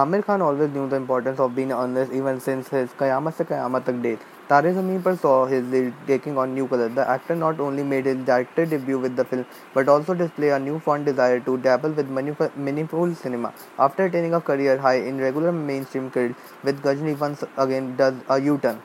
[0.00, 3.84] Aamir Khan always knew the importance of being honest even since his Kayamat Se Kayamat
[3.84, 4.18] Tak days.
[4.48, 6.88] Tare saw his taking on new color.
[6.88, 9.44] The actor not only made his director debut with the film,
[9.74, 13.52] but also displayed a newfound desire to dabble with meaningful cinema.
[13.78, 18.40] After attaining a career high in regular mainstream credits, with Ghajini once again does a
[18.40, 18.80] U-turn.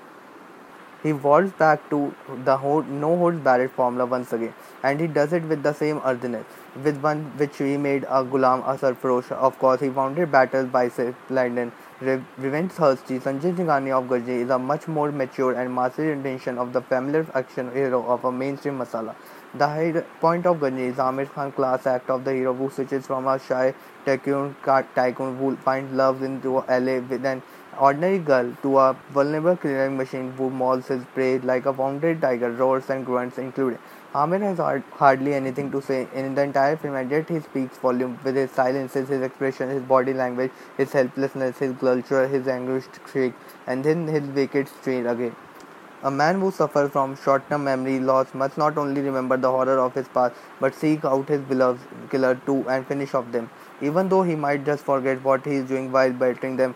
[1.04, 2.13] He falls back to
[2.43, 4.54] the no holds barred formula once again,
[4.84, 6.45] and he does it with the same earthiness,
[6.84, 9.31] with one which he made a Ghulam a Sarfarosh.
[9.31, 11.71] Of course, he founded Battle Bicep London.
[11.99, 16.58] Re- Revenge Thirsty, Sanjay Singhania of Ghajini is a much more mature and massive rendition
[16.58, 19.16] of the familiar action hero of a mainstream masala.
[19.55, 19.91] The high
[20.22, 23.39] point of Ghajini is Aamir Khan class act of the hero who switches from a
[23.39, 23.73] shy
[24.05, 27.41] tycoon, tycoon who finds love into LA with an
[27.80, 32.52] ordinary girl to a vulnerable killing machine who mauls his prey like a wounded tiger,
[32.52, 33.80] roars and grunts included.
[34.13, 38.20] Aamir has hardly anything to say in the entire film, and yet he speaks volume
[38.23, 43.34] with his silences, his expression, his body language, his helplessness, his culture, his anguished shriek,
[43.67, 45.36] and then his wicked strain again.
[46.03, 49.95] A man who suffers from short-term memory loss must not only remember the horror of
[49.95, 53.50] his past, but seek out his beloved killer too and finish off them.
[53.81, 56.75] Even though he might just forget what he is doing while battering them,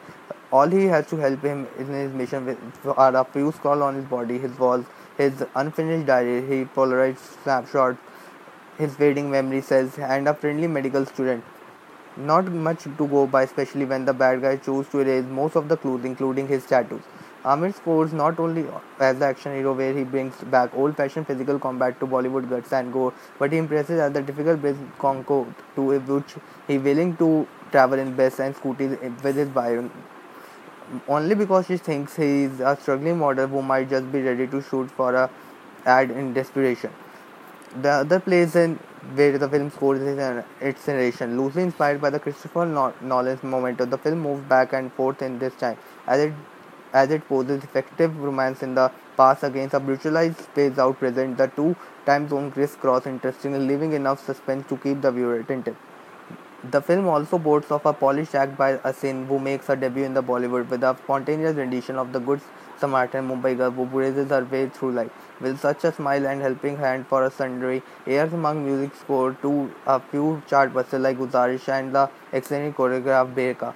[0.52, 2.58] all he has to help him in his mission
[2.98, 4.86] are a few scars on his body, his walls,
[5.18, 7.98] his unfinished diary, his polarized snapshots,
[8.78, 11.44] his fading memory cells, and a friendly medical student.
[12.18, 15.70] Not much to go by, especially when the bad guy chooses to erase most of
[15.70, 17.02] the clues, including his tattoos.
[17.46, 18.66] Aamir scores not only
[19.00, 22.92] as the action hero where he brings back old-fashioned physical combat to Bollywood guts and
[22.94, 26.36] gore, but he impresses as the difficult bridge conco to which
[26.68, 29.90] he willing to travel in best and scooties with his Byron
[31.08, 34.62] only because she thinks he is a struggling model who might just be ready to
[34.62, 35.30] shoot for a
[35.86, 36.92] ad in desperation.
[37.82, 38.76] The other place in
[39.16, 43.86] where the film scores is its narration, loosely inspired by the Christopher Nolan's Memento.
[43.86, 46.34] The film moves back and forth in this time as it
[46.94, 51.38] as it poses effective romance in the past against a brutalized space out present.
[51.38, 51.76] The two
[52.06, 55.78] time zones crisscross interestingly, leaving enough suspense to keep the viewer attentive.
[56.72, 60.14] The film also boasts of a polished act by Asin, who makes her debut in
[60.14, 62.40] the Bollywood with a spontaneous rendition of the Good
[62.80, 65.12] Samaritan Mumbai girl who braces her way through life.
[65.42, 69.70] With such a smile and helping hand for a sundry airs among music score to
[69.86, 73.74] a few chartbusters like Guzarish and the excellent choreographed Behka.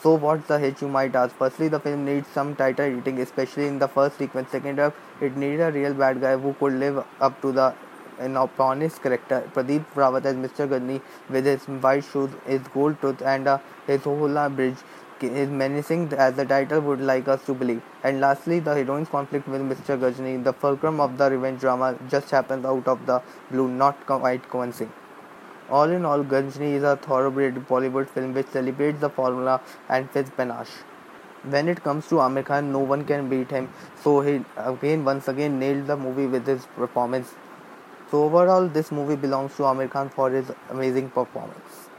[0.00, 1.36] So what's the hitch you might ask?
[1.36, 4.50] Firstly, the film needs some tighter editing, especially in the first sequence.
[4.50, 7.74] Second up, it needed a real bad guy who could live up to the
[8.20, 9.42] an honest character.
[9.54, 10.68] Pradeep Rawat as Mr.
[10.68, 14.76] Ghajini with his white shoes, his gold tooth, and uh, his Hola bridge
[15.22, 17.82] is menacing as the title would like us to believe.
[18.02, 19.98] And lastly, the heroine's conflict with Mr.
[19.98, 24.48] Ghajini, the fulcrum of the revenge drama, just happens out of the blue, not quite
[24.48, 24.92] convincing.
[25.68, 30.30] All in all, Ghajini is a thoroughbred Bollywood film which celebrates the formula and fits
[30.30, 30.72] panache.
[31.42, 33.68] When it comes to Aamir Khan, no one can beat him.
[34.02, 37.34] So he again, once again, nailed the movie with his performance.
[38.10, 41.89] So overall, this movie belongs to Aamir Khan for his amazing performance.